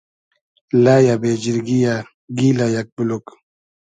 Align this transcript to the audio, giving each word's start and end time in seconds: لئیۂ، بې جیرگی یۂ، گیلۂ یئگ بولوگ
لئیۂ، 0.83 1.13
بې 1.21 1.31
جیرگی 1.41 1.77
یۂ، 1.85 1.95
گیلۂ 2.37 2.67
یئگ 2.75 2.87
بولوگ 2.95 3.25